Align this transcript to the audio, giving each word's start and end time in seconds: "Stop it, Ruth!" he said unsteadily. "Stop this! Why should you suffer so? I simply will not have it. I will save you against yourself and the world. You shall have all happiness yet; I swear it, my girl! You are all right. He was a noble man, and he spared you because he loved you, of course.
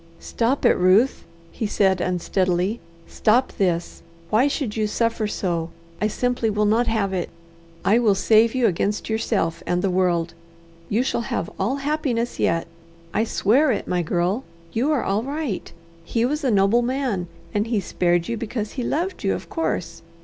"Stop 0.19 0.65
it, 0.65 0.73
Ruth!" 0.77 1.25
he 1.51 1.67
said 1.67 2.01
unsteadily. 2.01 2.79
"Stop 3.05 3.53
this! 3.59 4.01
Why 4.31 4.47
should 4.47 4.75
you 4.75 4.87
suffer 4.87 5.27
so? 5.27 5.69
I 6.01 6.07
simply 6.07 6.49
will 6.49 6.65
not 6.65 6.87
have 6.87 7.13
it. 7.13 7.29
I 7.85 7.99
will 7.99 8.15
save 8.15 8.55
you 8.55 8.65
against 8.65 9.11
yourself 9.11 9.61
and 9.67 9.83
the 9.83 9.91
world. 9.91 10.33
You 10.89 11.03
shall 11.03 11.21
have 11.29 11.51
all 11.59 11.75
happiness 11.75 12.39
yet; 12.39 12.65
I 13.13 13.23
swear 13.25 13.71
it, 13.71 13.87
my 13.87 14.01
girl! 14.01 14.43
You 14.73 14.91
are 14.91 15.03
all 15.03 15.21
right. 15.21 15.71
He 16.03 16.25
was 16.25 16.43
a 16.43 16.49
noble 16.49 16.81
man, 16.81 17.27
and 17.53 17.67
he 17.67 17.79
spared 17.79 18.27
you 18.27 18.37
because 18.37 18.71
he 18.71 18.83
loved 18.83 19.23
you, 19.23 19.35
of 19.35 19.49
course. 19.51 20.01